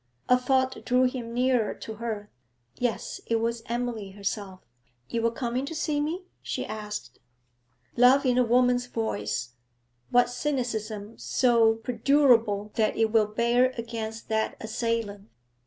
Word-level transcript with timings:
A 0.27 0.35
thought 0.35 0.83
drew 0.83 1.03
him 1.03 1.31
nearer 1.31 1.75
to 1.75 1.93
her. 1.97 2.31
Yes, 2.79 3.21
it 3.27 3.35
was 3.35 3.61
Emily 3.67 4.09
herself. 4.13 4.61
'You 5.07 5.21
were 5.21 5.29
coming 5.29 5.63
to 5.67 5.75
see 5.75 5.99
me?' 6.01 6.23
she 6.41 6.65
asked. 6.65 7.19
Love 7.95 8.25
in 8.25 8.39
a 8.39 8.43
woman's 8.43 8.87
voice 8.87 9.53
what 10.09 10.27
cynicism 10.27 11.19
so 11.19 11.75
perdurable 11.75 12.71
that 12.73 12.97
it 12.97 13.11
will 13.11 13.27
bear 13.27 13.75
against 13.77 14.27
that 14.29 14.57
assailant? 14.59 15.29